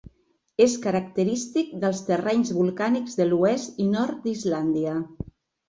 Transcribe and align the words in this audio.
És 0.63 0.77
característic 0.85 1.75
dels 1.83 2.01
terrenys 2.09 2.53
volcànics 2.61 3.21
de 3.21 3.29
l'oest 3.29 3.81
i 3.87 3.91
nord 3.93 4.21
d'Islàndia. 4.27 4.99